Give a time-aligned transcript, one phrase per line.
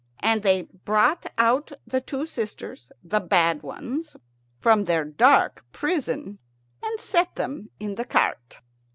[0.21, 4.17] And they brought out the two sisters, the bad ones,
[4.59, 6.39] from their dark prison,
[6.81, 8.61] and set them in the cart.